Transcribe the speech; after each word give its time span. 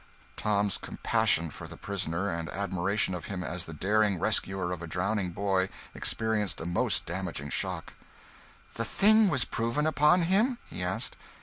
Tom's 0.35 0.79
compassion 0.79 1.51
for 1.51 1.67
the 1.67 1.77
prisoner, 1.77 2.27
and 2.27 2.49
admiration 2.49 3.13
of 3.13 3.25
him 3.25 3.43
as 3.43 3.65
the 3.67 3.71
daring 3.73 4.17
rescuer 4.17 4.71
of 4.71 4.81
a 4.81 4.87
drowning 4.87 5.29
boy, 5.29 5.69
experienced 5.93 6.59
a 6.59 6.65
most 6.65 7.05
damaging 7.05 7.51
shock. 7.51 7.93
"The 8.73 8.83
thing 8.83 9.29
was 9.29 9.45
proven 9.45 9.85
upon 9.85 10.23
him?" 10.23 10.57
he 10.67 10.81
asked. 10.81 11.17